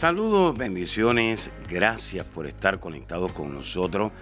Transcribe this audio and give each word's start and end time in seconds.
Saludos, 0.00 0.56
bendiciones, 0.56 1.50
gracias 1.68 2.26
por 2.26 2.46
estar 2.46 2.80
conectados 2.80 3.32
con 3.32 3.52
nosotros 3.52 4.12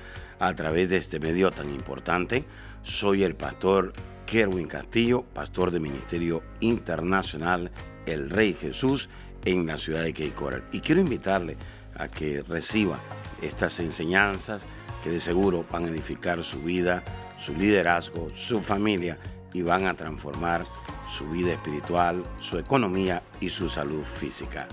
a 0.41 0.53
través 0.55 0.91
de 0.91 0.97
este 0.97 1.21
medio 1.21 1.53
tan 1.53 1.71
importante. 1.71 2.45
Soy 2.83 3.23
el 3.23 3.37
pastor 3.37 3.93
Kerwin 4.27 4.67
Castillo, 4.67 5.23
pastor 5.23 5.71
del 5.71 5.83
Ministerio 5.83 6.43
Internacional 6.59 7.71
El 8.07 8.29
Rey 8.29 8.55
Jesús 8.55 9.09
en 9.45 9.69
la 9.69 9.79
ciudad 9.79 10.03
de 10.03 10.13
Cape. 10.13 10.65
Y 10.73 10.81
quiero 10.81 11.01
invitarle 11.01 11.57
a 11.95 12.09
que 12.09 12.43
reciba 12.43 12.99
estas 13.41 13.79
enseñanzas 13.79 14.67
que 15.05 15.11
de 15.11 15.21
seguro 15.21 15.65
van 15.71 15.85
a 15.85 15.91
edificar 15.91 16.43
su 16.43 16.61
vida, 16.61 17.05
su 17.39 17.55
liderazgo, 17.55 18.31
su 18.35 18.59
familia 18.59 19.17
y 19.53 19.63
van 19.63 19.87
a 19.87 19.95
transformar 19.95 20.65
su 21.07 21.29
vida 21.29 21.53
espiritual, 21.53 22.25
su 22.41 22.59
economía 22.59 23.23
y 23.39 23.51
su 23.51 23.69
salud 23.69 24.03
física. 24.03 24.67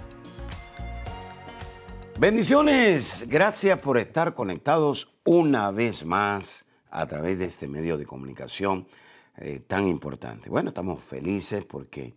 Bendiciones, 2.17 3.25
gracias 3.27 3.77
por 3.81 3.97
estar 3.97 4.33
conectados 4.33 5.09
una 5.25 5.69
vez 5.71 6.05
más 6.05 6.65
a 6.89 7.05
través 7.07 7.39
de 7.39 7.45
este 7.45 7.67
medio 7.67 7.97
de 7.97 8.05
comunicación 8.05 8.87
eh, 9.35 9.59
tan 9.67 9.85
importante. 9.85 10.49
Bueno, 10.49 10.69
estamos 10.69 11.03
felices 11.03 11.65
porque 11.65 12.13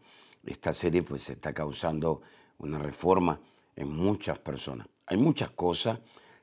esta 0.46 0.72
serie 0.72 1.02
pues 1.02 1.28
está 1.30 1.52
causando 1.52 2.22
una 2.58 2.78
reforma 2.78 3.40
en 3.74 3.88
muchas 3.88 4.38
personas. 4.38 4.86
Hay 5.04 5.16
muchas 5.16 5.50
cosas 5.50 5.98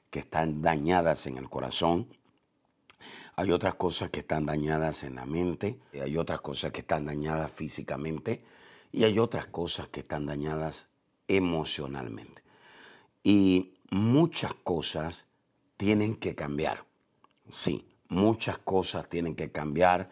que 0.10 0.20
están 0.20 0.62
dañadas 0.62 1.26
en 1.26 1.38
el 1.38 1.50
corazón, 1.50 2.10
hay 3.38 3.52
otras 3.52 3.76
cosas 3.76 4.10
que 4.10 4.20
están 4.20 4.46
dañadas 4.46 5.06
en 5.06 5.16
la 5.16 5.26
mente, 5.26 5.80
hay 5.94 6.18
otras 6.18 6.42
cosas 6.42 6.74
que 6.74 6.82
están 6.82 7.06
dañadas 7.06 7.50
físicamente 7.52 8.44
y 8.92 9.06
hay 9.06 9.18
otras 9.18 9.48
cosas 9.48 9.88
que 9.88 10.02
están 10.02 10.26
dañadas 10.26 10.90
emocionalmente. 11.30 12.45
Y 13.26 13.74
muchas 13.90 14.54
cosas 14.54 15.26
tienen 15.78 16.16
que 16.16 16.36
cambiar. 16.36 16.86
Sí, 17.50 17.84
muchas 18.08 18.60
cosas 18.60 19.10
tienen 19.10 19.36
que 19.36 19.52
cambiar 19.52 20.12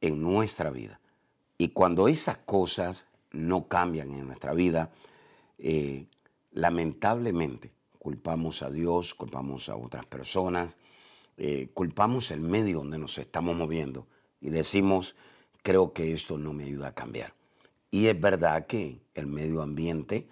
en 0.00 0.20
nuestra 0.20 0.70
vida. 0.70 0.98
Y 1.58 1.68
cuando 1.68 2.08
esas 2.08 2.38
cosas 2.38 3.06
no 3.30 3.68
cambian 3.68 4.10
en 4.10 4.26
nuestra 4.26 4.52
vida, 4.52 4.90
eh, 5.58 6.06
lamentablemente 6.50 7.70
culpamos 8.00 8.64
a 8.64 8.70
Dios, 8.70 9.14
culpamos 9.14 9.68
a 9.68 9.76
otras 9.76 10.04
personas, 10.06 10.76
eh, 11.36 11.68
culpamos 11.72 12.32
el 12.32 12.40
medio 12.40 12.78
donde 12.78 12.98
nos 12.98 13.16
estamos 13.18 13.54
moviendo 13.54 14.08
y 14.40 14.50
decimos, 14.50 15.14
creo 15.62 15.92
que 15.92 16.12
esto 16.12 16.36
no 16.36 16.52
me 16.52 16.64
ayuda 16.64 16.88
a 16.88 16.94
cambiar. 16.96 17.32
Y 17.92 18.06
es 18.06 18.20
verdad 18.20 18.66
que 18.66 18.98
el 19.14 19.28
medio 19.28 19.62
ambiente 19.62 20.26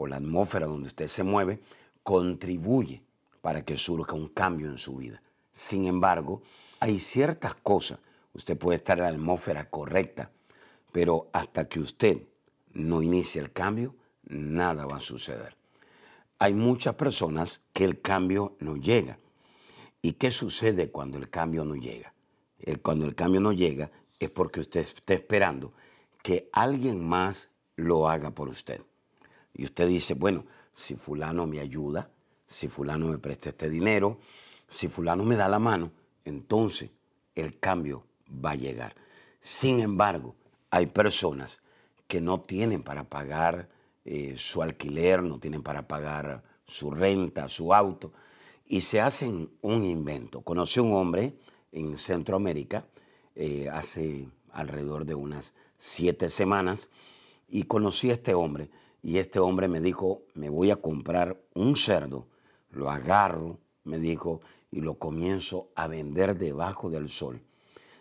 o 0.00 0.06
la 0.06 0.16
atmósfera 0.16 0.66
donde 0.66 0.88
usted 0.88 1.08
se 1.08 1.24
mueve 1.24 1.60
contribuye 2.04 3.02
para 3.40 3.64
que 3.64 3.76
surja 3.76 4.14
un 4.14 4.28
cambio 4.28 4.68
en 4.68 4.78
su 4.78 4.96
vida. 4.96 5.20
Sin 5.52 5.86
embargo, 5.86 6.40
hay 6.78 7.00
ciertas 7.00 7.54
cosas, 7.56 7.98
usted 8.32 8.56
puede 8.56 8.76
estar 8.76 8.98
en 8.98 9.04
la 9.04 9.10
atmósfera 9.10 9.68
correcta, 9.68 10.30
pero 10.92 11.28
hasta 11.32 11.68
que 11.68 11.80
usted 11.80 12.22
no 12.74 13.02
inicie 13.02 13.40
el 13.40 13.52
cambio, 13.52 13.96
nada 14.22 14.86
va 14.86 14.98
a 14.98 15.00
suceder. 15.00 15.56
Hay 16.38 16.54
muchas 16.54 16.94
personas 16.94 17.60
que 17.72 17.84
el 17.84 18.00
cambio 18.00 18.56
no 18.60 18.76
llega. 18.76 19.18
¿Y 20.00 20.12
qué 20.12 20.30
sucede 20.30 20.92
cuando 20.92 21.18
el 21.18 21.28
cambio 21.28 21.64
no 21.64 21.74
llega? 21.74 22.14
cuando 22.82 23.06
el 23.06 23.14
cambio 23.14 23.40
no 23.40 23.52
llega 23.52 23.90
es 24.18 24.30
porque 24.30 24.60
usted 24.60 24.80
está 24.80 25.14
esperando 25.14 25.72
que 26.22 26.50
alguien 26.52 27.08
más 27.08 27.50
lo 27.76 28.08
haga 28.08 28.32
por 28.32 28.48
usted. 28.48 28.82
Y 29.58 29.64
usted 29.64 29.88
dice, 29.88 30.14
bueno, 30.14 30.46
si 30.72 30.94
fulano 30.94 31.46
me 31.46 31.58
ayuda, 31.58 32.08
si 32.46 32.68
fulano 32.68 33.08
me 33.08 33.18
presta 33.18 33.50
este 33.50 33.68
dinero, 33.68 34.18
si 34.68 34.88
fulano 34.88 35.24
me 35.24 35.34
da 35.36 35.48
la 35.48 35.58
mano, 35.58 35.90
entonces 36.24 36.90
el 37.34 37.58
cambio 37.58 38.06
va 38.32 38.52
a 38.52 38.54
llegar. 38.54 38.94
Sin 39.40 39.80
embargo, 39.80 40.36
hay 40.70 40.86
personas 40.86 41.60
que 42.06 42.20
no 42.20 42.40
tienen 42.40 42.84
para 42.84 43.04
pagar 43.04 43.68
eh, 44.04 44.34
su 44.36 44.62
alquiler, 44.62 45.22
no 45.24 45.40
tienen 45.40 45.62
para 45.62 45.88
pagar 45.88 46.44
su 46.64 46.92
renta, 46.92 47.48
su 47.48 47.74
auto, 47.74 48.12
y 48.64 48.82
se 48.82 49.00
hacen 49.00 49.50
un 49.60 49.82
invento. 49.82 50.42
Conocí 50.42 50.78
a 50.78 50.84
un 50.84 50.92
hombre 50.92 51.34
en 51.72 51.96
Centroamérica 51.96 52.86
eh, 53.34 53.68
hace 53.72 54.28
alrededor 54.52 55.04
de 55.04 55.16
unas 55.16 55.52
siete 55.78 56.28
semanas 56.28 56.90
y 57.48 57.64
conocí 57.64 58.10
a 58.10 58.14
este 58.14 58.34
hombre 58.34 58.70
y 59.02 59.18
este 59.18 59.38
hombre 59.38 59.68
me 59.68 59.80
dijo, 59.80 60.22
me 60.34 60.48
voy 60.48 60.70
a 60.70 60.76
comprar 60.76 61.40
un 61.54 61.76
cerdo, 61.76 62.26
lo 62.70 62.90
agarro, 62.90 63.58
me 63.84 63.98
dijo, 63.98 64.40
y 64.70 64.80
lo 64.80 64.94
comienzo 64.94 65.68
a 65.74 65.86
vender 65.86 66.38
debajo 66.38 66.90
del 66.90 67.08
sol, 67.08 67.40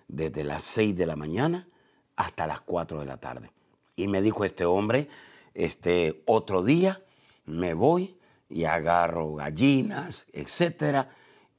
desde 0.08 0.44
las 0.44 0.63
seis 0.63 0.96
de 0.96 1.06
la 1.06 1.16
mañana 1.16 1.68
hasta 2.16 2.47
las 2.47 2.62
cuatro 2.62 3.00
de 3.00 3.06
la 3.06 3.18
tarde. 3.18 3.52
Y 3.96 4.08
me 4.08 4.22
dijo 4.22 4.44
este 4.44 4.66
hombre, 4.66 5.08
este 5.53 6.24
otro 6.25 6.63
día 6.63 7.03
me 7.46 7.74
voy 7.74 8.18
y 8.50 8.66
agarro 8.66 9.35
gallinas, 9.35 10.28
etcétera, 10.34 11.09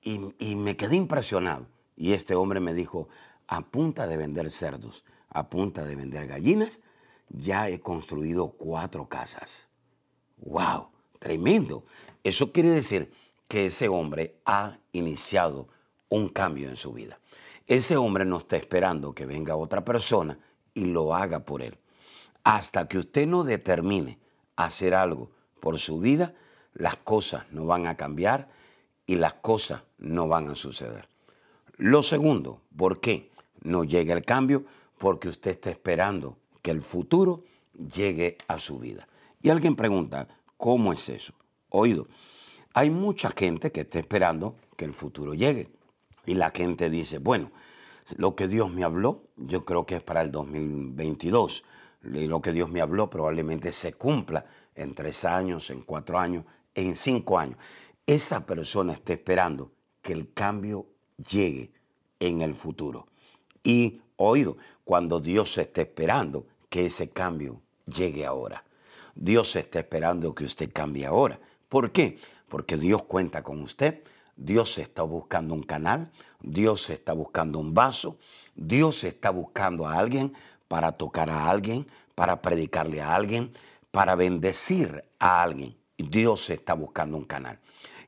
y, 0.03 0.55
me 0.57 0.77
quedé 0.77 0.97
impresionado. 0.97 1.67
Y 1.97 2.13
este 2.13 2.35
hombre 2.35 2.61
me 2.61 2.73
dijo, 2.73 3.09
a 3.47 3.63
punta 3.63 4.07
de 4.07 4.17
vender 4.17 4.51
cerdos, 4.51 5.05
a 5.29 5.49
punta 5.51 5.85
de 5.85 5.97
vender 5.97 6.27
gallinas, 6.27 6.81
ya 7.31 7.69
he 7.69 7.81
construido 7.81 8.51
cuatro 8.51 9.09
casas. 9.09 9.69
¡Wow! 10.39 10.89
Tremendo. 11.19 11.85
Eso 12.23 12.53
quiere 12.53 12.71
decir 12.71 13.13
que 13.49 13.67
ese 13.67 13.89
hombre 13.89 14.37
ha 14.45 14.79
iniciado 14.93 15.69
un 16.09 16.29
cambio 16.29 16.69
en 16.69 16.77
su 16.77 16.93
vida. 16.93 17.19
Ese 17.67 17.97
hombre 17.97 18.25
no 18.25 18.39
está 18.39 18.57
esperando 18.57 19.15
que 19.15 19.27
venga 19.27 19.57
otra 19.57 19.85
persona 19.85 20.39
y 20.75 20.87
lo 20.87 21.15
haga 21.15 21.41
por 21.41 21.63
él. 21.63 21.79
Hasta 22.45 22.89
que 22.89 22.99
usted 22.99 23.27
no 23.27 23.45
determine 23.45 24.19
hacer 24.57 24.95
algo 24.95 25.31
por 25.61 25.79
su 25.79 26.01
vida, 26.01 26.35
las 26.73 26.97
cosas 26.97 27.45
no 27.51 27.67
van 27.67 27.87
a 27.87 27.97
cambiar 27.97 28.49
y 29.07 29.17
las 29.17 29.35
cosas 29.35 29.83
no 29.99 30.29
van 30.29 30.49
a 30.51 30.55
suceder. 30.55 31.09
Lo 31.77 32.03
segundo, 32.03 32.63
¿por 32.77 33.01
qué 33.01 33.31
no 33.63 33.85
llega 33.85 34.15
el 34.15 34.25
cambio? 34.25 34.65
Porque 34.99 35.29
usted 35.29 35.53
está 35.53 35.71
esperando 35.71 36.37
que 36.63 36.71
el 36.71 36.83
futuro 36.83 37.45
llegue 37.75 38.37
a 38.49 38.59
su 38.59 38.79
vida. 38.79 39.09
Y 39.43 39.51
alguien 39.51 39.77
pregunta, 39.77 40.29
¿cómo 40.57 40.93
es 40.93 41.09
eso? 41.09 41.35
Oído, 41.71 42.09
hay 42.75 42.91
mucha 42.91 43.31
gente 43.31 43.73
que 43.73 43.83
está 43.83 43.99
esperando 43.99 44.57
que 44.77 44.85
el 44.85 44.93
futuro 44.93 45.35
llegue. 45.35 45.71
Y 46.27 46.35
la 46.35 46.51
gente 46.51 46.91
dice, 46.91 47.19
bueno, 47.19 47.51
lo 48.17 48.35
que 48.35 48.49
Dios 48.49 48.71
me 48.71 48.85
habló, 48.85 49.25
yo 49.37 49.65
creo 49.65 49.87
que 49.87 49.97
es 49.97 50.03
para 50.03 50.23
el 50.23 50.31
2022 50.31 51.65
lo 52.01 52.41
que 52.41 52.53
Dios 52.53 52.71
me 52.71 52.81
habló 52.81 53.11
probablemente 53.11 53.73
se 53.73 53.93
cumpla 53.95 54.47
en 54.75 54.95
tres 54.95 55.25
años, 55.25 55.71
en 55.71 55.83
cuatro 55.83 56.19
años, 56.19 56.45
en 56.75 56.97
cinco 56.97 57.39
años. 57.39 57.59
Esa 58.07 58.47
persona 58.47 58.93
está 58.93 59.13
esperando 59.13 59.73
que 60.01 60.13
el 60.13 60.33
cambio 60.33 60.87
llegue 61.17 61.73
en 62.21 62.41
el 62.43 62.55
futuro. 62.55 63.09
Y 63.63 64.01
oído, 64.19 64.59
cuando 64.85 65.21
Dios 65.21 65.57
está 65.59 65.81
esperando 65.83 66.47
que 66.69 66.87
ese 66.87 67.09
cambio 67.09 67.63
llegue 67.87 68.27
ahora. 68.27 68.65
Dios 69.15 69.57
está 69.57 69.81
esperando 69.81 70.35
que 70.35 70.45
usted 70.45 70.71
cambie 70.73 71.07
ahora. 71.07 71.41
¿Por 71.69 71.91
qué? 71.91 72.19
Porque 72.49 72.77
Dios 72.77 73.05
cuenta 73.05 73.43
con 73.43 73.63
usted. 73.63 74.03
Dios 74.37 74.79
está 74.79 75.03
buscando 75.03 75.55
un 75.55 75.63
canal. 75.63 76.11
Dios 76.41 76.91
está 76.91 77.15
buscando 77.15 77.59
un 77.59 77.75
vaso. 77.75 78.19
Dios 78.55 79.03
está 79.05 79.31
buscando 79.31 79.87
a 79.87 79.99
alguien 79.99 80.35
para 80.69 80.93
tocar 80.93 81.31
a 81.31 81.51
alguien, 81.51 81.87
para 82.15 82.43
predicarle 82.43 83.01
a 83.01 83.15
alguien, 83.15 83.53
para 83.91 84.15
bendecir 84.15 85.05
a 85.19 85.43
alguien. 85.43 85.77
Dios 85.97 86.51
está 86.51 86.75
buscando 86.75 87.17
un 87.17 87.25
canal. 87.25 87.59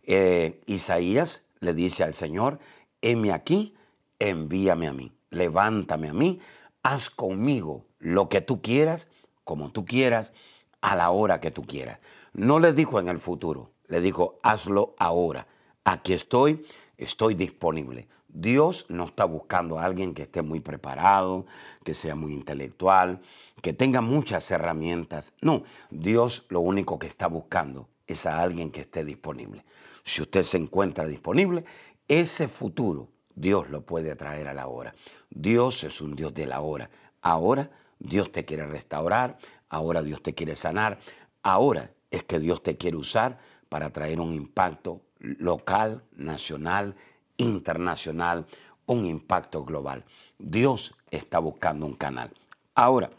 Eh, 0.05 0.61
Isaías 0.67 1.43
le 1.61 1.75
dice 1.75 2.05
al 2.05 2.15
Señor, 2.15 2.59
heme 3.03 3.33
aquí, 3.33 3.75
envíame 4.19 4.87
a 4.89 4.93
mí, 4.93 5.13
levántame 5.31 6.09
a 6.09 6.13
mí, 6.13 6.41
haz 6.83 7.11
conmigo 7.11 7.87
lo 7.99 8.29
que 8.29 8.41
tú 8.41 8.61
quieras, 8.63 9.09
como 9.45 9.71
tú 9.71 9.85
quieras, 9.85 10.33
a 10.81 10.97
la 10.97 11.11
hora 11.11 11.41
que 11.41 11.51
tú 11.51 11.63
quieras. 11.63 11.99
No 12.33 12.61
le 12.61 12.73
dijo 12.73 12.99
en 13.01 13.09
el 13.09 13.19
futuro, 13.19 13.71
le 13.89 14.01
dijo, 14.01 14.39
hazlo 14.43 14.95
ahora. 14.99 15.47
Aquí 15.85 16.13
estoy, 16.13 16.65
estoy 16.97 17.35
disponible. 17.35 18.09
Dios 18.29 18.87
no 18.89 19.05
está 19.05 19.25
buscando 19.25 19.79
a 19.79 19.85
alguien 19.85 20.15
que 20.15 20.23
esté 20.23 20.43
muy 20.43 20.61
preparado, 20.61 21.47
que 21.85 21.95
sea 21.95 22.15
muy 22.15 22.33
intelectual, 22.33 23.21
que 23.61 23.73
tenga 23.73 24.01
muchas 24.01 24.49
herramientas. 24.51 25.33
No, 25.41 25.65
Dios 25.91 26.47
lo 26.49 26.61
único 26.61 26.99
que 26.99 27.09
está 27.09 27.27
buscando 27.27 27.89
es 28.07 28.27
a 28.27 28.41
alguien 28.41 28.71
que 28.71 28.83
esté 28.83 29.05
disponible. 29.05 29.65
Si 30.05 30.23
usted 30.23 30.43
se 30.45 30.59
encuentra 30.59 31.07
disponible, 31.07 31.65
ese 32.07 32.47
futuro 32.49 33.09
Dios 33.35 33.71
lo 33.71 33.83
puede 33.83 34.17
traer 34.17 34.49
a 34.49 34.55
la 34.55 34.67
hora. 34.67 34.95
Dios 35.31 35.85
es 35.85 36.01
un 36.01 36.17
Dios 36.17 36.35
de 36.35 36.47
la 36.47 36.61
hora. 36.61 36.91
Ahora 37.23 37.71
Dios 37.99 38.33
te 38.33 38.45
quiere 38.45 38.67
restaurar, 38.67 39.39
ahora 39.69 40.03
Dios 40.03 40.23
te 40.23 40.35
quiere 40.35 40.57
sanar, 40.57 40.99
ahora 41.43 41.91
es 42.11 42.25
que 42.25 42.39
Dios 42.39 42.63
te 42.63 42.77
quiere 42.77 42.97
usar 42.97 43.39
para 43.69 43.91
traer 43.91 44.21
un 44.21 44.35
impacto 44.35 45.03
local, 45.21 46.03
nacional, 46.17 46.97
internacional, 47.37 48.47
un 48.87 49.07
impacto 49.07 49.65
global. 49.65 50.05
Dios 50.39 50.95
está 51.11 51.39
buscando 51.39 51.87
un 51.87 51.95
canal. 51.95 52.33
Ahora, 52.75 53.11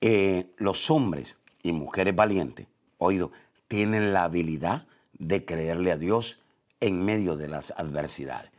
eh, 0.00 0.52
los 0.56 0.90
hombres 0.90 1.38
y 1.62 1.72
mujeres 1.72 2.16
valientes, 2.16 2.66
oído, 2.98 3.30
tienen 3.68 4.12
la 4.12 4.24
habilidad 4.24 4.86
de 5.12 5.44
creerle 5.44 5.92
a 5.92 5.96
Dios 5.96 6.38
en 6.80 7.04
medio 7.04 7.36
de 7.36 7.48
las 7.48 7.72
adversidades. 7.76 8.51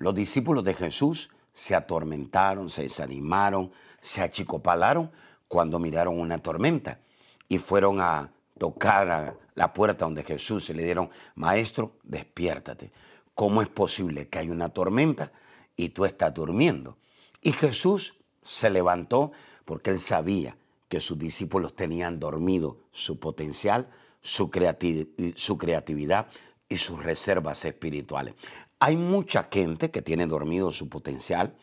Los 0.00 0.14
discípulos 0.14 0.64
de 0.64 0.72
Jesús 0.72 1.28
se 1.52 1.74
atormentaron, 1.74 2.70
se 2.70 2.84
desanimaron, 2.84 3.70
se 4.00 4.22
achicopalaron 4.22 5.10
cuando 5.46 5.78
miraron 5.78 6.18
una 6.18 6.38
tormenta 6.38 7.00
y 7.50 7.58
fueron 7.58 8.00
a 8.00 8.32
tocar 8.56 9.10
a 9.10 9.34
la 9.54 9.74
puerta 9.74 10.06
donde 10.06 10.22
Jesús 10.22 10.64
se 10.64 10.72
le 10.72 10.84
dieron, 10.84 11.10
maestro, 11.34 11.92
despiértate. 12.02 12.90
¿Cómo 13.34 13.60
es 13.60 13.68
posible 13.68 14.26
que 14.28 14.38
hay 14.38 14.48
una 14.48 14.70
tormenta 14.70 15.32
y 15.76 15.90
tú 15.90 16.06
estás 16.06 16.32
durmiendo? 16.32 16.96
Y 17.42 17.52
Jesús 17.52 18.14
se 18.42 18.70
levantó 18.70 19.32
porque 19.66 19.90
él 19.90 20.00
sabía 20.00 20.56
que 20.88 21.00
sus 21.00 21.18
discípulos 21.18 21.76
tenían 21.76 22.18
dormido 22.18 22.78
su 22.90 23.20
potencial, 23.20 23.90
su, 24.22 24.50
su 25.36 25.58
creatividad 25.58 26.26
y 26.70 26.78
sus 26.78 27.02
reservas 27.02 27.66
espirituales. 27.66 28.34
Hay 28.80 28.96
mucha 28.96 29.48
gente 29.50 29.90
que 29.90 30.02
tiene 30.02 30.26
dormido 30.26 30.72
su 30.72 30.88
potencial, 30.88 31.54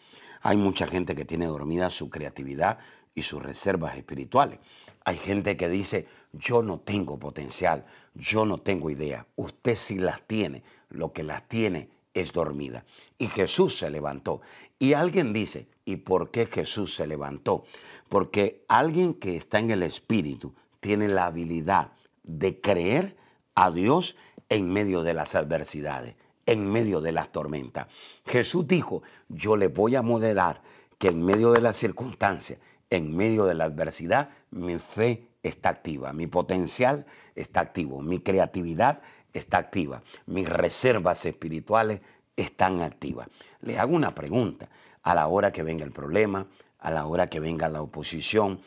hay 0.41 0.55
mucha 0.55 0.87
gente 0.87 1.15
que 1.15 1.25
tiene 1.25 1.47
dormida 1.47 1.89
su 1.89 2.09
creatividad 2.09 2.77
y 3.15 3.23
sus 3.23 3.41
reservas 3.41 3.97
espirituales. 3.97 4.59
Hay 5.03 5.17
gente 5.17 5.57
que 5.57 5.67
dice, 5.67 6.07
yo 6.31 6.61
no 6.61 6.79
tengo 6.79 7.17
potencial, 7.17 7.85
yo 8.13 8.45
no 8.45 8.59
tengo 8.59 8.91
idea. 8.91 9.25
Usted 9.35 9.75
sí 9.75 9.95
las 9.97 10.21
tiene, 10.27 10.63
lo 10.89 11.11
que 11.11 11.23
las 11.23 11.47
tiene 11.47 11.89
es 12.13 12.33
dormida. 12.33 12.85
Y 13.17 13.27
Jesús 13.27 13.77
se 13.77 13.89
levantó. 13.89 14.41
Y 14.77 14.93
alguien 14.93 15.33
dice, 15.33 15.67
¿y 15.85 15.97
por 15.97 16.29
qué 16.29 16.45
Jesús 16.45 16.93
se 16.93 17.07
levantó? 17.07 17.63
Porque 18.09 18.63
alguien 18.67 19.15
que 19.15 19.35
está 19.35 19.59
en 19.59 19.71
el 19.71 19.81
Espíritu 19.81 20.53
tiene 20.79 21.09
la 21.09 21.25
habilidad 21.25 21.93
de 22.23 22.61
creer 22.61 23.17
a 23.55 23.71
Dios 23.71 24.15
en 24.49 24.71
medio 24.71 25.01
de 25.01 25.13
las 25.13 25.35
adversidades, 25.35 26.15
en 26.47 26.71
medio 26.71 27.01
de 27.01 27.11
las 27.11 27.31
tormentas. 27.31 27.88
Jesús 28.25 28.67
dijo, 28.67 29.03
yo 29.29 29.55
le 29.55 29.67
voy 29.67 29.95
a 29.95 30.01
moderar 30.01 30.61
que 30.97 31.09
en 31.09 31.23
medio 31.23 31.51
de 31.51 31.61
las 31.61 31.75
circunstancias, 31.75 32.59
en 32.89 33.15
medio 33.15 33.45
de 33.45 33.53
la 33.53 33.65
adversidad, 33.65 34.29
mi 34.49 34.79
fe 34.79 35.27
está 35.44 35.69
activa, 35.69 36.13
mi 36.13 36.25
potencial 36.25 37.05
está 37.35 37.59
activo, 37.59 38.01
mi 38.01 38.19
creatividad 38.19 39.01
está 39.33 39.59
activa, 39.59 40.01
mis 40.25 40.49
reservas 40.49 41.23
espirituales 41.25 42.01
están 42.35 42.81
activas. 42.81 43.27
Le 43.61 43.77
hago 43.77 43.95
una 43.95 44.15
pregunta, 44.15 44.69
a 45.03 45.15
la 45.15 45.27
hora 45.27 45.51
que 45.51 45.63
venga 45.63 45.85
el 45.85 45.91
problema, 45.91 46.47
a 46.79 46.91
la 46.91 47.05
hora 47.05 47.29
que 47.29 47.39
venga 47.39 47.69
la 47.69 47.81
oposición, 47.81 48.59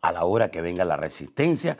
a 0.00 0.12
la 0.12 0.24
hora 0.24 0.50
que 0.50 0.60
venga 0.60 0.84
la 0.84 0.96
resistencia, 0.96 1.76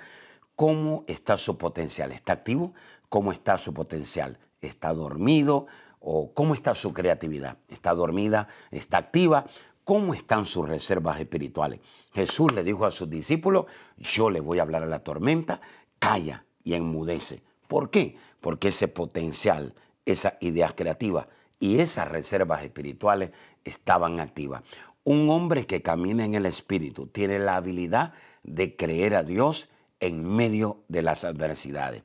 ¿cómo 0.56 1.04
está 1.06 1.36
su 1.36 1.56
potencial? 1.56 2.12
¿Está 2.12 2.32
activo? 2.32 2.74
¿Cómo 3.08 3.32
está 3.32 3.58
su 3.58 3.72
potencial? 3.72 4.38
¿Está 4.60 4.92
dormido? 4.94 5.66
¿O 6.00 6.32
cómo 6.32 6.54
está 6.54 6.74
su 6.74 6.92
creatividad? 6.92 7.58
¿Está 7.68 7.94
dormida? 7.94 8.48
¿Está 8.70 8.98
activa? 8.98 9.46
¿Cómo 9.84 10.14
están 10.14 10.46
sus 10.46 10.68
reservas 10.68 11.20
espirituales? 11.20 11.80
Jesús 12.12 12.52
le 12.52 12.62
dijo 12.62 12.86
a 12.86 12.90
sus 12.90 13.08
discípulos, 13.08 13.66
yo 13.96 14.30
le 14.30 14.40
voy 14.40 14.58
a 14.58 14.62
hablar 14.62 14.82
a 14.82 14.86
la 14.86 15.02
tormenta, 15.02 15.60
calla 15.98 16.44
y 16.62 16.74
enmudece. 16.74 17.42
¿Por 17.66 17.90
qué? 17.90 18.16
Porque 18.40 18.68
ese 18.68 18.88
potencial, 18.88 19.74
esas 20.04 20.34
ideas 20.40 20.74
creativas 20.76 21.26
y 21.58 21.80
esas 21.80 22.08
reservas 22.08 22.62
espirituales 22.62 23.30
estaban 23.64 24.20
activas. 24.20 24.62
Un 25.04 25.28
hombre 25.30 25.66
que 25.66 25.82
camina 25.82 26.24
en 26.24 26.34
el 26.34 26.46
Espíritu 26.46 27.06
tiene 27.06 27.38
la 27.38 27.56
habilidad 27.56 28.12
de 28.42 28.76
creer 28.76 29.14
a 29.14 29.22
Dios 29.22 29.68
en 30.00 30.24
medio 30.24 30.82
de 30.88 31.02
las 31.02 31.24
adversidades. 31.24 32.02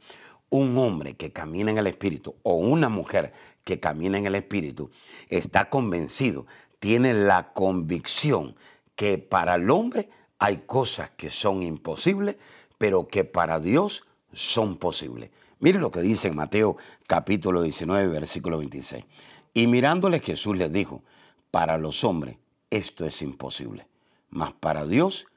Un 0.56 0.78
hombre 0.78 1.16
que 1.16 1.34
camina 1.34 1.70
en 1.70 1.80
el 1.80 1.88
Espíritu 1.88 2.34
o 2.44 2.54
una 2.54 2.88
mujer 2.88 3.34
que 3.66 3.82
camina 3.82 4.18
en 4.18 4.26
el 4.26 4.36
Espíritu 4.36 4.90
está 5.28 5.70
convencido 5.70 6.46
tiene 6.80 7.14
la 7.14 7.52
convicción 7.52 8.56
que 8.96 9.18
para 9.18 9.56
el 9.56 9.70
hombre 9.70 10.08
hay 10.40 10.64
cosas 10.66 11.10
que 11.18 11.30
son 11.30 11.62
imposibles, 11.62 12.38
pero 12.78 13.06
que 13.06 13.26
para 13.26 13.60
Dios 13.60 14.06
son 14.32 14.78
posibles. 14.78 15.30
Mire 15.60 15.78
lo 15.78 15.92
que 15.92 16.00
dice 16.00 16.30
en 16.30 16.38
Mateo 16.38 16.78
capítulo 17.06 17.62
19, 17.62 18.08
versículo 18.08 18.58
26. 18.58 19.04
Y 19.54 19.68
mirándole 19.68 20.22
Jesús 20.22 20.56
les 20.56 20.72
dijo, 20.72 21.04
para 21.52 21.78
los 21.78 22.06
hombres 22.06 22.38
esto 22.70 23.06
es 23.06 23.22
imposible, 23.22 23.88
mas 24.30 24.54
para 24.54 24.86
Dios 24.86 25.28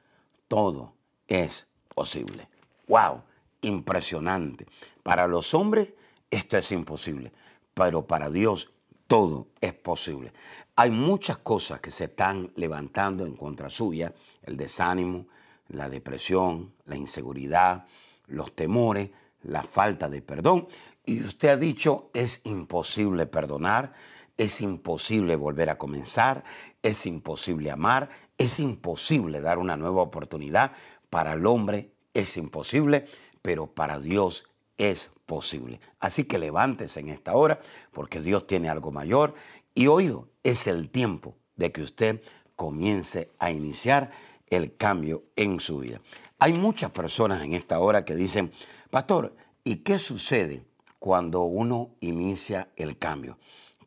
todo 0.47 0.93
es 1.27 1.67
posible. 1.93 2.47
¡Wow! 2.87 3.23
Impresionante. 3.61 4.65
Para 5.03 5.27
los 5.27 5.53
hombres 5.53 5.93
esto 6.31 6.57
es 6.57 6.71
imposible, 6.71 7.31
pero 7.73 8.05
para 8.05 8.29
Dios 8.29 8.71
todo 9.07 9.47
es 9.59 9.73
posible. 9.73 10.31
Hay 10.75 10.91
muchas 10.91 11.39
cosas 11.39 11.79
que 11.79 11.89
se 11.89 12.05
están 12.05 12.51
levantando 12.55 13.25
en 13.25 13.35
contra 13.35 13.69
suya, 13.69 14.13
el 14.43 14.55
desánimo, 14.55 15.27
la 15.67 15.89
depresión, 15.89 16.73
la 16.85 16.95
inseguridad, 16.95 17.85
los 18.27 18.55
temores, 18.55 19.09
la 19.41 19.63
falta 19.63 20.09
de 20.09 20.21
perdón. 20.21 20.67
Y 21.05 21.21
usted 21.21 21.49
ha 21.49 21.57
dicho, 21.57 22.11
es 22.13 22.41
imposible 22.43 23.25
perdonar, 23.25 23.93
es 24.37 24.61
imposible 24.61 25.35
volver 25.35 25.69
a 25.69 25.77
comenzar, 25.77 26.43
es 26.83 27.05
imposible 27.05 27.71
amar, 27.71 28.09
es 28.37 28.59
imposible 28.59 29.41
dar 29.41 29.57
una 29.57 29.75
nueva 29.75 30.03
oportunidad. 30.03 30.73
Para 31.09 31.33
el 31.33 31.45
hombre 31.47 31.91
es 32.13 32.37
imposible, 32.37 33.05
pero 33.41 33.67
para 33.67 33.99
Dios 33.99 34.45
es 34.77 35.11
posible. 35.25 35.79
Así 35.99 36.23
que 36.23 36.37
levántese 36.37 36.99
en 36.99 37.09
esta 37.09 37.33
hora 37.33 37.59
porque 37.91 38.21
Dios 38.21 38.47
tiene 38.47 38.69
algo 38.69 38.91
mayor 38.91 39.35
y 39.75 39.87
oído, 39.87 40.27
es 40.43 40.67
el 40.67 40.89
tiempo 40.89 41.35
de 41.55 41.71
que 41.71 41.81
usted 41.81 42.21
comience 42.55 43.29
a 43.39 43.51
iniciar 43.51 44.11
el 44.49 44.75
cambio 44.75 45.23
en 45.35 45.59
su 45.59 45.79
vida. 45.79 46.01
Hay 46.39 46.53
muchas 46.53 46.91
personas 46.91 47.43
en 47.43 47.53
esta 47.53 47.79
hora 47.79 48.05
que 48.05 48.15
dicen, 48.15 48.51
pastor, 48.89 49.35
¿y 49.63 49.77
qué 49.77 49.99
sucede 49.99 50.63
cuando 50.97 51.41
uno 51.41 51.91
inicia 51.99 52.69
el 52.75 52.97
cambio? 52.97 53.37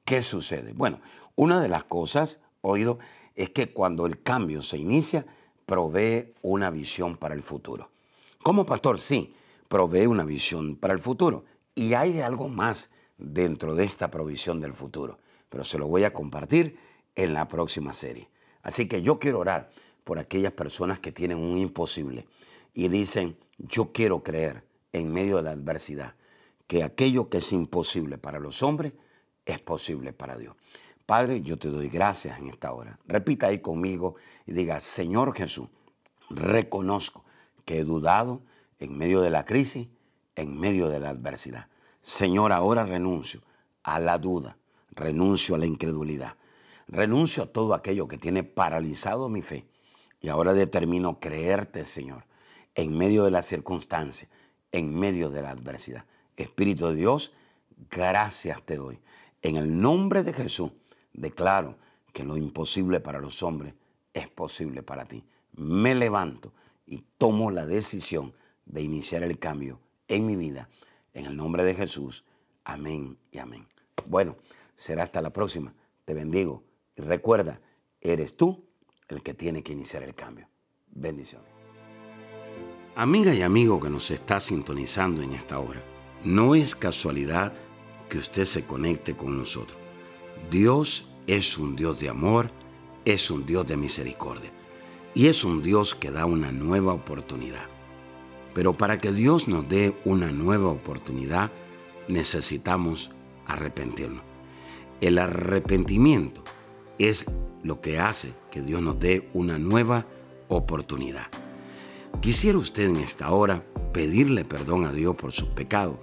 ¿Qué 0.04 0.23
sucede? 0.23 0.73
Bueno, 0.73 1.00
una 1.35 1.61
de 1.61 1.68
las 1.68 1.85
cosas, 1.85 2.40
oído, 2.61 2.99
es 3.35 3.50
que 3.50 3.73
cuando 3.73 4.06
el 4.06 4.23
cambio 4.23 4.62
se 4.62 4.76
inicia, 4.76 5.26
provee 5.66 6.35
una 6.42 6.71
visión 6.71 7.16
para 7.16 7.35
el 7.35 7.42
futuro. 7.42 7.90
Como 8.42 8.66
pastor, 8.66 8.99
sí, 8.99 9.35
provee 9.73 10.07
una 10.07 10.26
visión 10.26 10.76
para 10.76 10.93
el 10.93 11.00
futuro. 11.00 11.47
Y 11.75 11.95
hay 11.95 12.21
algo 12.21 12.50
más 12.50 12.91
dentro 13.17 13.75
de 13.75 13.85
esta 13.85 14.11
provisión 14.11 14.61
del 14.61 14.75
futuro, 14.75 15.19
pero 15.49 15.64
se 15.64 15.79
lo 15.79 15.88
voy 15.88 16.05
a 16.05 16.12
compartir 16.12 16.76
en 17.14 17.33
la 17.33 17.49
próxima 17.49 17.95
serie. 17.95 18.29
Así 18.62 18.87
que 18.87 19.00
yo 19.00 19.19
quiero 19.19 19.38
orar 19.38 19.71
por 20.05 20.19
aquellas 20.19 20.52
personas 20.52 20.99
que 21.00 21.11
tienen 21.11 21.38
un 21.38 21.57
imposible 21.57 22.26
y 22.75 22.88
dicen, 22.88 23.38
yo 23.57 23.93
quiero 23.93 24.23
creer 24.23 24.62
en 24.93 25.11
medio 25.11 25.38
de 25.38 25.45
la 25.45 25.52
adversidad 25.52 26.17
que 26.67 26.85
aquello 26.85 27.31
que 27.31 27.38
es 27.38 27.50
imposible 27.50 28.19
para 28.19 28.41
los 28.41 28.62
hombres 28.62 28.93
es 29.47 29.59
posible 29.59 30.12
para 30.12 30.37
Dios. 30.37 30.55
Padre, 31.07 31.41
yo 31.41 31.59
te 31.59 31.69
doy 31.69 31.88
gracias 31.88 32.38
en 32.38 32.49
esta 32.49 32.75
hora. 32.75 32.99
Repita 33.07 33.47
ahí 33.47 33.61
conmigo 33.61 34.17
y 34.45 34.52
diga, 34.52 34.81
Señor 34.81 35.35
Jesús, 35.35 35.69
reconozco 36.29 37.25
que 37.64 37.79
he 37.79 37.85
dudado, 37.85 38.43
en 38.83 38.99
medio 38.99 39.21
de 39.21 39.31
la 39.31 39.45
crisis, 39.45 39.87
en 40.35 40.59
medio 40.59 40.89
de 40.89 40.99
la 40.99 41.11
adversidad. 41.11 41.69
Señor, 42.03 42.51
ahora 42.51 42.85
renuncio 42.85 43.41
a 43.85 44.01
la 44.01 44.19
duda, 44.19 44.57
renuncio 44.91 45.55
a 45.55 45.59
la 45.59 45.67
incredulidad, 45.67 46.35
renuncio 46.89 47.45
a 47.45 47.47
todo 47.47 47.75
aquello 47.75 48.09
que 48.09 48.19
tiene 48.19 48.43
paralizado 48.43 49.29
mi 49.29 49.41
fe 49.41 49.69
y 50.21 50.31
ahora 50.31 50.53
determino 50.53 51.21
creerte, 51.21 51.85
Señor, 51.85 52.25
en 52.75 52.99
medio 52.99 53.23
de 53.23 53.31
la 53.31 53.43
circunstancia, 53.43 54.29
en 54.73 54.99
medio 54.99 55.31
de 55.31 55.43
la 55.43 55.51
adversidad. 55.51 56.05
Espíritu 56.37 56.89
de 56.89 56.97
Dios, 56.97 57.33
gracias 57.89 58.65
te 58.65 58.77
doy. 58.77 58.99
En 59.43 59.55
el 59.55 59.81
nombre 59.81 60.25
de 60.25 60.33
Jesús, 60.33 60.73
declaro 61.12 61.77
que 62.12 62.25
lo 62.25 62.37
imposible 62.37 62.99
para 62.99 63.21
los 63.21 63.45
hombres 63.45 63.75
es 64.12 64.27
posible 64.27 64.83
para 64.83 65.05
ti. 65.05 65.25
Me 65.53 65.95
levanto 65.95 66.53
y 66.85 67.05
tomo 67.17 67.53
la 67.53 67.65
decisión 67.65 68.35
de 68.66 68.83
iniciar 68.83 69.23
el 69.23 69.38
cambio 69.38 69.81
en 70.09 70.26
mi 70.26 70.37
vida. 70.37 70.69
En 71.14 71.26
el 71.26 71.37
nombre 71.37 71.64
de 71.64 71.75
Jesús. 71.75 72.25
Amén 72.64 73.19
y 73.31 73.38
amén. 73.38 73.66
Bueno, 74.07 74.37
será 74.76 75.04
hasta 75.04 75.23
la 75.23 75.31
próxima. 75.31 75.75
Te 76.04 76.14
bendigo. 76.14 76.64
Y 76.97 77.02
recuerda, 77.02 77.61
eres 78.00 78.37
tú 78.37 78.64
el 79.09 79.23
que 79.23 79.35
tiene 79.35 79.62
que 79.62 79.73
iniciar 79.73 80.02
el 80.02 80.14
cambio. 80.14 80.49
Bendiciones. 80.90 81.49
Amiga 82.95 83.35
y 83.35 83.42
amigo 83.42 83.81
que 83.81 83.88
nos 83.88 84.11
está 84.11 84.38
sintonizando 84.38 85.23
en 85.23 85.33
esta 85.33 85.59
hora, 85.59 85.83
no 86.25 86.54
es 86.54 86.75
casualidad 86.75 87.54
que 88.09 88.19
usted 88.19 88.45
se 88.45 88.66
conecte 88.66 89.16
con 89.16 89.38
nosotros. 89.38 89.78
Dios 90.50 91.09
es 91.26 91.57
un 91.57 91.75
Dios 91.75 92.00
de 92.00 92.11
amor, 92.11 92.50
es 93.04 93.31
un 93.31 93.47
Dios 93.47 93.66
de 93.66 93.76
misericordia 93.76 94.50
y 95.14 95.28
es 95.28 95.45
un 95.45 95.62
Dios 95.62 95.95
que 95.95 96.11
da 96.11 96.26
una 96.26 96.52
nueva 96.52 96.92
oportunidad. 96.92 97.72
Pero 98.54 98.75
para 98.75 98.99
que 98.99 99.12
Dios 99.12 99.49
nos 99.49 99.68
dé 99.68 99.97
una 100.04 100.30
nueva 100.30 100.68
oportunidad, 100.68 101.50
necesitamos 102.09 103.11
arrepentirnos. 103.47 104.23
El 105.00 105.18
arrepentimiento 105.18 106.44
es 106.99 107.26
lo 107.62 107.80
que 107.80 107.99
hace 107.99 108.32
que 108.50 108.62
Dios 108.62 108.82
nos 108.82 108.99
dé 109.00 109.28
una 109.32 109.59
nueva 109.59 110.06
oportunidad. 110.49 111.26
Quisiera 112.21 112.59
usted 112.59 112.90
en 112.90 112.99
esta 112.99 113.30
hora 113.30 113.64
pedirle 113.92 114.44
perdón 114.44 114.85
a 114.85 114.92
Dios 114.92 115.16
por 115.16 115.32
sus 115.32 115.49
pecados. 115.49 115.99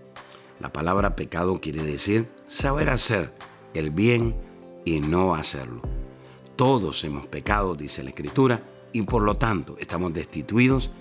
La 0.60 0.74
palabra 0.74 1.16
pecado 1.16 1.62
quiere 1.62 1.84
decir 1.84 2.30
saber 2.48 2.90
hacer 2.90 3.34
el 3.74 3.92
bien 3.92 4.36
y 4.84 5.00
no 5.00 5.36
hacerlo. 5.36 5.82
Todos 6.56 7.04
hemos 7.06 7.28
pecado, 7.28 7.76
dice 7.76 8.04
la 8.04 8.10
Escritura, 8.10 8.64
y 8.92 9.04
por 9.04 9.22
lo 9.22 9.38
tanto 9.38 9.78
estamos 9.80 10.14
destituidos 10.14 10.92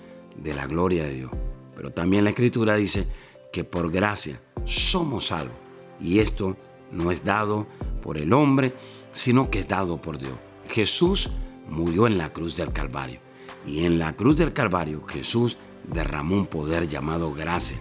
de 0.41 0.53
la 0.53 0.67
gloria 0.67 1.03
de 1.03 1.13
Dios. 1.13 1.31
Pero 1.75 1.91
también 1.91 2.23
la 2.23 2.31
Escritura 2.31 2.75
dice 2.75 3.05
que 3.51 3.63
por 3.63 3.91
gracia 3.91 4.41
somos 4.65 5.27
salvos. 5.27 5.55
Y 5.99 6.19
esto 6.19 6.57
no 6.91 7.11
es 7.11 7.23
dado 7.23 7.67
por 8.01 8.17
el 8.17 8.33
hombre, 8.33 8.73
sino 9.11 9.49
que 9.49 9.59
es 9.59 9.67
dado 9.67 10.01
por 10.01 10.17
Dios. 10.17 10.33
Jesús 10.69 11.31
murió 11.67 12.07
en 12.07 12.17
la 12.17 12.31
cruz 12.31 12.55
del 12.55 12.71
Calvario. 12.71 13.19
Y 13.65 13.85
en 13.85 13.99
la 13.99 14.15
cruz 14.15 14.37
del 14.37 14.53
Calvario 14.53 15.05
Jesús 15.05 15.57
derramó 15.91 16.35
un 16.35 16.45
poder 16.45 16.87
llamado 16.87 17.33
gracia 17.33 17.77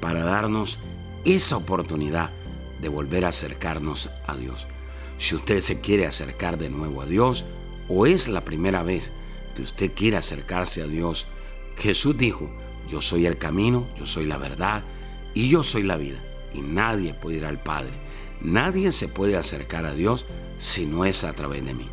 para 0.00 0.24
darnos 0.24 0.78
esa 1.24 1.56
oportunidad 1.56 2.30
de 2.80 2.88
volver 2.88 3.24
a 3.24 3.28
acercarnos 3.28 4.10
a 4.26 4.36
Dios. 4.36 4.68
Si 5.16 5.34
usted 5.34 5.60
se 5.60 5.80
quiere 5.80 6.06
acercar 6.06 6.58
de 6.58 6.68
nuevo 6.68 7.00
a 7.00 7.06
Dios 7.06 7.44
o 7.88 8.06
es 8.06 8.28
la 8.28 8.44
primera 8.44 8.82
vez 8.82 9.12
que 9.54 9.62
usted 9.62 9.92
quiere 9.94 10.18
acercarse 10.18 10.82
a 10.82 10.86
Dios, 10.86 11.26
Jesús 11.76 12.16
dijo, 12.16 12.50
yo 12.88 13.00
soy 13.00 13.26
el 13.26 13.38
camino, 13.38 13.86
yo 13.96 14.06
soy 14.06 14.26
la 14.26 14.38
verdad 14.38 14.84
y 15.34 15.48
yo 15.48 15.62
soy 15.62 15.82
la 15.82 15.96
vida. 15.96 16.22
Y 16.54 16.60
nadie 16.60 17.14
puede 17.14 17.38
ir 17.38 17.44
al 17.44 17.62
Padre. 17.62 17.92
Nadie 18.40 18.92
se 18.92 19.08
puede 19.08 19.36
acercar 19.36 19.84
a 19.86 19.94
Dios 19.94 20.26
si 20.58 20.86
no 20.86 21.04
es 21.04 21.24
a 21.24 21.32
través 21.32 21.64
de 21.64 21.74
mí. 21.74 21.88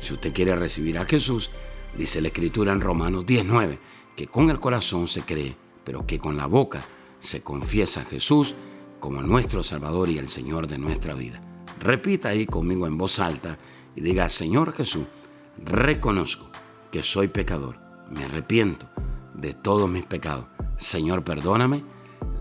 Si 0.00 0.14
usted 0.14 0.32
quiere 0.32 0.54
recibir 0.56 0.98
a 0.98 1.04
Jesús, 1.04 1.50
dice 1.96 2.20
la 2.20 2.28
Escritura 2.28 2.72
en 2.72 2.80
Romanos 2.80 3.26
19, 3.26 3.78
que 4.14 4.26
con 4.26 4.50
el 4.50 4.60
corazón 4.60 5.08
se 5.08 5.22
cree, 5.22 5.56
pero 5.84 6.06
que 6.06 6.18
con 6.18 6.36
la 6.36 6.46
boca 6.46 6.80
se 7.20 7.42
confiesa 7.42 8.02
a 8.02 8.04
Jesús 8.04 8.54
como 9.00 9.22
nuestro 9.22 9.62
Salvador 9.62 10.08
y 10.08 10.18
el 10.18 10.28
Señor 10.28 10.66
de 10.66 10.78
nuestra 10.78 11.14
vida. 11.14 11.42
Repita 11.80 12.30
ahí 12.30 12.46
conmigo 12.46 12.86
en 12.86 12.96
voz 12.96 13.18
alta 13.18 13.58
y 13.94 14.00
diga, 14.00 14.28
Señor 14.28 14.72
Jesús, 14.72 15.04
reconozco 15.62 16.46
que 16.90 17.02
soy 17.02 17.28
pecador, 17.28 17.78
me 18.10 18.24
arrepiento 18.24 18.88
de 19.36 19.52
todos 19.52 19.88
mis 19.88 20.04
pecados. 20.04 20.46
Señor, 20.78 21.22
perdóname, 21.24 21.84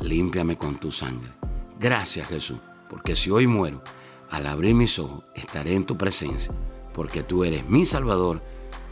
límpiame 0.02 0.58
con 0.58 0.78
tu 0.78 0.92
sangre. 0.92 1.32
Gracias 1.80 2.30
Jesús, 2.30 2.58
porque 2.90 3.16
si 3.16 3.30
hoy 3.30 3.48
muero, 3.48 3.82
al 4.30 4.48
abrir 4.48 4.74
mis 4.74 4.98
ojos 5.00 5.24
estaré 5.36 5.74
en 5.74 5.86
tu 5.86 5.98
presencia, 5.98 6.54
porque 6.94 7.24
tú 7.24 7.44
eres 7.44 7.68
mi 7.68 7.86
Salvador 7.86 8.42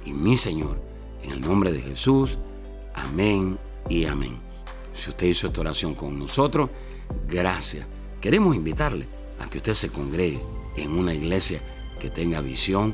y 0.06 0.14
mi 0.14 0.36
Señor. 0.36 0.82
En 1.24 1.32
el 1.32 1.42
nombre 1.42 1.72
de 1.72 1.82
Jesús, 1.82 2.38
amén 2.94 3.58
y 3.90 4.06
amén. 4.06 4.40
Si 4.92 5.10
usted 5.10 5.28
hizo 5.28 5.48
esta 5.48 5.62
oración 5.62 5.96
con 5.96 6.20
nosotros, 6.20 6.70
gracias. 7.28 7.88
Queremos 8.20 8.56
invitarle 8.56 9.08
a 9.40 9.50
que 9.50 9.58
usted 9.58 9.74
se 9.74 9.90
congregue 9.90 10.40
en 10.76 10.92
una 10.92 11.14
iglesia 11.14 11.60
que 12.00 12.10
tenga 12.10 12.42
visión, 12.42 12.94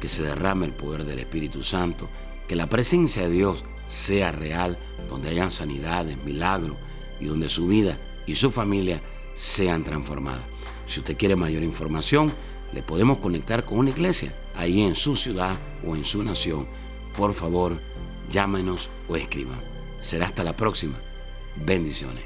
que 0.00 0.08
se 0.08 0.22
derrame 0.22 0.66
el 0.66 0.72
poder 0.72 1.04
del 1.04 1.18
Espíritu 1.18 1.62
Santo, 1.62 2.08
que 2.48 2.56
la 2.56 2.68
presencia 2.68 3.22
de 3.22 3.30
Dios 3.30 3.64
sea 3.86 4.32
real, 4.32 4.78
donde 5.08 5.28
hayan 5.28 5.50
sanidades, 5.50 6.16
milagros 6.24 6.76
y 7.20 7.26
donde 7.26 7.48
su 7.48 7.68
vida 7.68 7.98
y 8.26 8.34
su 8.34 8.50
familia 8.50 9.00
sean 9.34 9.84
transformadas. 9.84 10.44
Si 10.86 11.00
usted 11.00 11.16
quiere 11.16 11.36
mayor 11.36 11.62
información, 11.62 12.32
le 12.72 12.82
podemos 12.82 13.18
conectar 13.18 13.64
con 13.64 13.78
una 13.78 13.90
iglesia 13.90 14.34
ahí 14.54 14.82
en 14.82 14.94
su 14.94 15.16
ciudad 15.16 15.56
o 15.86 15.94
en 15.94 16.04
su 16.04 16.22
nación. 16.22 16.66
Por 17.16 17.32
favor, 17.32 17.80
llámenos 18.30 18.90
o 19.08 19.16
escriban. 19.16 19.60
Será 20.00 20.26
hasta 20.26 20.44
la 20.44 20.56
próxima. 20.56 20.98
Bendiciones. 21.56 22.24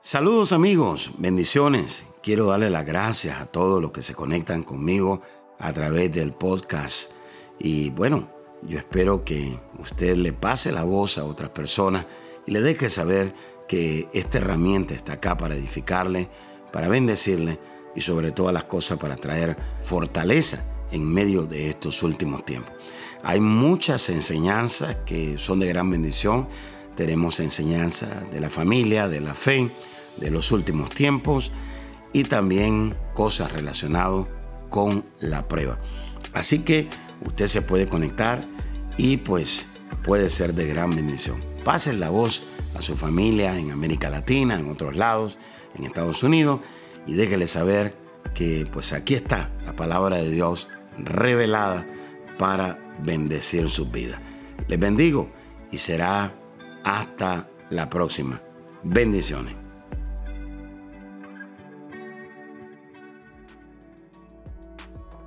Saludos 0.00 0.52
amigos, 0.52 1.10
bendiciones. 1.18 2.06
Quiero 2.22 2.46
darle 2.46 2.70
las 2.70 2.86
gracias 2.86 3.40
a 3.40 3.46
todos 3.46 3.82
los 3.82 3.90
que 3.90 4.02
se 4.02 4.14
conectan 4.14 4.62
conmigo 4.62 5.20
a 5.58 5.72
través 5.72 6.12
del 6.12 6.32
podcast. 6.32 7.10
Y 7.58 7.90
bueno, 7.90 8.35
yo 8.62 8.78
espero 8.78 9.24
que 9.24 9.58
usted 9.78 10.16
le 10.16 10.32
pase 10.32 10.72
la 10.72 10.84
voz 10.84 11.18
a 11.18 11.24
otras 11.24 11.50
personas 11.50 12.06
y 12.46 12.52
le 12.52 12.60
deje 12.60 12.88
saber 12.88 13.34
que 13.68 14.08
esta 14.12 14.38
herramienta 14.38 14.94
está 14.94 15.14
acá 15.14 15.36
para 15.36 15.54
edificarle, 15.54 16.28
para 16.72 16.88
bendecirle 16.88 17.58
y 17.94 18.00
sobre 18.00 18.32
todas 18.32 18.52
las 18.52 18.64
cosas 18.64 18.98
para 18.98 19.16
traer 19.16 19.56
fortaleza 19.80 20.62
en 20.92 21.04
medio 21.04 21.44
de 21.44 21.68
estos 21.70 22.02
últimos 22.02 22.44
tiempos. 22.44 22.72
Hay 23.22 23.40
muchas 23.40 24.08
enseñanzas 24.10 24.96
que 25.06 25.38
son 25.38 25.58
de 25.58 25.66
gran 25.68 25.90
bendición. 25.90 26.48
Tenemos 26.94 27.40
enseñanza 27.40 28.06
de 28.30 28.40
la 28.40 28.50
familia, 28.50 29.08
de 29.08 29.20
la 29.20 29.34
fe, 29.34 29.68
de 30.18 30.30
los 30.30 30.52
últimos 30.52 30.90
tiempos 30.90 31.50
y 32.12 32.24
también 32.24 32.94
cosas 33.14 33.52
relacionadas 33.52 34.28
con 34.70 35.04
la 35.20 35.48
prueba. 35.48 35.78
Así 36.32 36.60
que 36.60 36.88
usted 37.24 37.46
se 37.46 37.62
puede 37.62 37.88
conectar 37.88 38.40
y 38.96 39.18
pues 39.18 39.66
puede 40.04 40.30
ser 40.30 40.54
de 40.54 40.66
gran 40.66 40.94
bendición. 40.94 41.40
Pasen 41.64 42.00
la 42.00 42.10
voz 42.10 42.42
a 42.76 42.82
su 42.82 42.96
familia 42.96 43.58
en 43.58 43.70
América 43.70 44.10
Latina, 44.10 44.58
en 44.58 44.70
otros 44.70 44.96
lados, 44.96 45.38
en 45.76 45.84
Estados 45.84 46.22
Unidos 46.22 46.60
y 47.06 47.14
déjele 47.14 47.46
saber 47.46 47.94
que 48.34 48.68
pues 48.70 48.92
aquí 48.92 49.14
está 49.14 49.50
la 49.64 49.74
palabra 49.74 50.18
de 50.18 50.30
Dios 50.30 50.68
revelada 50.98 51.86
para 52.38 52.78
bendecir 53.02 53.68
sus 53.70 53.90
vidas. 53.90 54.20
Les 54.68 54.78
bendigo 54.78 55.30
y 55.70 55.78
será 55.78 56.34
hasta 56.84 57.48
la 57.70 57.88
próxima. 57.88 58.40
Bendiciones. 58.82 59.65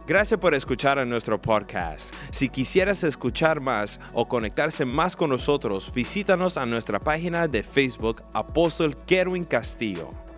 Gracias 0.10 0.40
por 0.40 0.56
escuchar 0.56 0.98
a 0.98 1.06
nuestro 1.06 1.40
podcast. 1.40 2.16
Si 2.32 2.50
quisieras 2.50 3.04
escuchar 3.04 3.60
más 3.60 4.00
o 4.12 4.28
conectarse 4.28 4.84
más 4.84 5.16
con 5.16 5.30
nosotros, 5.30 5.94
visítanos 5.94 6.58
a 6.58 6.66
nuestra 6.66 7.00
página 7.00 7.48
de 7.48 7.62
Facebook 7.62 8.24
Apóstol 8.34 8.96
Kerwin 9.06 9.44
Castillo. 9.44 10.29